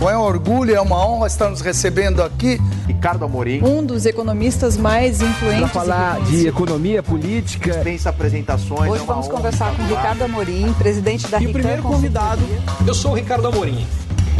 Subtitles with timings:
[0.00, 2.56] Bom, é um orgulho, é uma honra estar nos recebendo aqui.
[2.86, 3.62] Ricardo Amorim.
[3.62, 5.60] Um dos economistas mais influentes.
[5.60, 7.70] Para falar de economia política.
[7.70, 8.90] Dispensa apresentações.
[8.90, 12.40] Hoje é vamos conversar com Ricardo Amorim, presidente da E o primeiro convidado,
[12.88, 13.86] eu sou o Ricardo Amorim.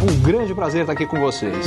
[0.03, 1.67] Um grande prazer estar aqui com vocês.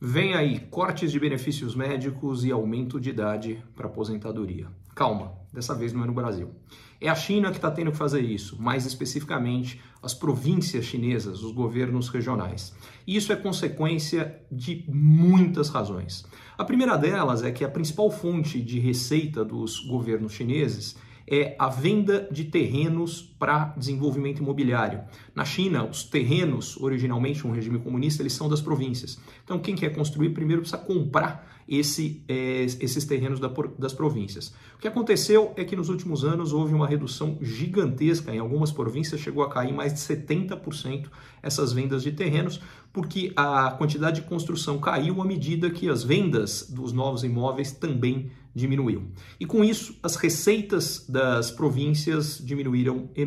[0.00, 4.66] Vem aí cortes de benefícios médicos e aumento de idade para aposentadoria.
[4.94, 6.54] Calma, dessa vez não é no Brasil.
[7.00, 11.52] É a China que está tendo que fazer isso, mais especificamente as províncias chinesas, os
[11.52, 12.74] governos regionais.
[13.06, 16.26] E isso é consequência de muitas razões.
[16.56, 20.96] A primeira delas é que a principal fonte de receita dos governos chineses
[21.28, 25.00] é a venda de terrenos para desenvolvimento imobiliário.
[25.34, 29.18] Na China, os terrenos, originalmente um regime comunista, eles são das províncias.
[29.44, 34.54] Então, quem quer construir primeiro precisa comprar esse, é, esses terrenos da, das províncias.
[34.76, 39.20] O que aconteceu é que nos últimos anos houve uma redução gigantesca, em algumas províncias
[39.20, 41.08] chegou a cair mais de 70%
[41.42, 42.60] essas vendas de terrenos,
[42.92, 48.30] porque a quantidade de construção caiu à medida que as vendas dos novos imóveis também
[48.54, 49.10] diminuiu.
[49.38, 53.25] E com isso, as receitas das províncias diminuíram enormemente.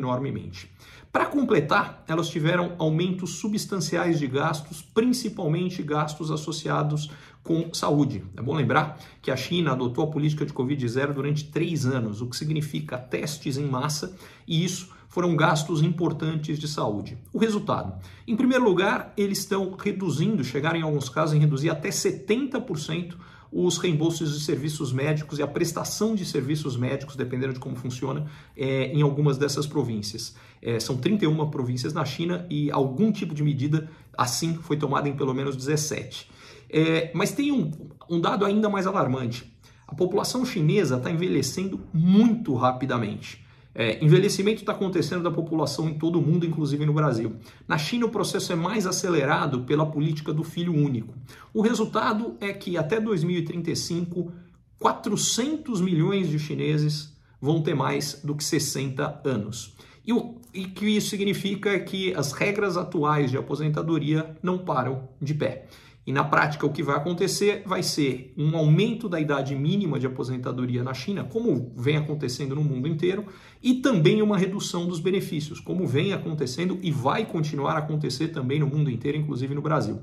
[1.12, 7.10] Para completar, elas tiveram aumentos substanciais de gastos, principalmente gastos associados
[7.44, 8.24] com saúde.
[8.38, 12.28] É bom lembrar que a China adotou a política de Covid-0 durante três anos, o
[12.28, 14.16] que significa testes em massa,
[14.48, 17.18] e isso foram gastos importantes de saúde.
[17.34, 18.00] O resultado?
[18.28, 23.16] Em primeiro lugar, eles estão reduzindo, chegaram em alguns casos em reduzir até 70%
[23.52, 28.30] os reembolsos de serviços médicos e a prestação de serviços médicos, dependendo de como funciona,
[28.56, 30.36] é, em algumas dessas províncias.
[30.62, 35.16] É, são 31 províncias na China e algum tipo de medida assim foi tomada em
[35.16, 36.30] pelo menos 17.
[36.70, 37.72] É, mas tem um,
[38.10, 39.52] um dado ainda mais alarmante.
[39.88, 43.44] A população chinesa está envelhecendo muito rapidamente.
[43.74, 47.36] É, envelhecimento está acontecendo da população em todo o mundo, inclusive no Brasil.
[47.68, 51.14] Na China, o processo é mais acelerado pela política do filho único.
[51.54, 54.32] O resultado é que até 2035,
[54.80, 59.76] 400 milhões de chineses vão ter mais do que 60 anos.
[60.06, 65.08] E o e que isso significa é que as regras atuais de aposentadoria não param
[65.22, 65.68] de pé.
[66.08, 70.08] E na prática, o que vai acontecer vai ser um aumento da idade mínima de
[70.08, 73.26] aposentadoria na China, como vem acontecendo no mundo inteiro,
[73.62, 78.60] e também uma redução dos benefícios, como vem acontecendo e vai continuar a acontecer também
[78.60, 80.00] no mundo inteiro, inclusive no Brasil.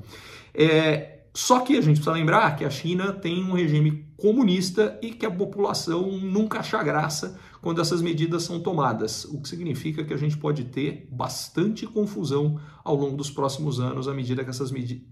[0.55, 5.11] É, só que a gente precisa lembrar que a China tem um regime comunista e
[5.11, 10.15] que a população nunca acha graça quando essas medidas são tomadas, o que significa que
[10.15, 14.71] a gente pode ter bastante confusão ao longo dos próximos anos à medida que essas
[14.71, 15.05] medidas,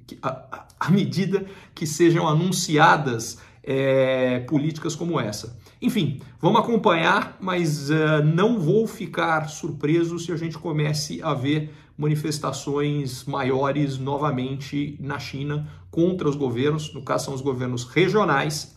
[0.80, 5.58] à medida que sejam anunciadas é, políticas como essa.
[5.80, 11.70] Enfim, vamos acompanhar, mas uh, não vou ficar surpreso se a gente comece a ver
[11.96, 18.76] manifestações maiores novamente na China contra os governos, no caso são os governos regionais,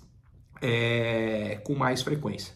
[0.62, 2.54] é, com mais frequência.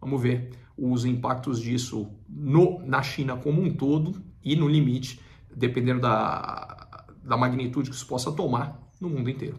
[0.00, 5.20] Vamos ver os impactos disso no, na China como um todo e no limite,
[5.54, 9.58] dependendo da, da magnitude que isso possa tomar no mundo inteiro.